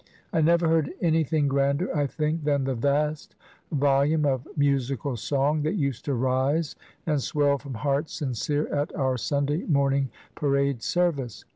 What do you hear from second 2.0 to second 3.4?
think, than the vast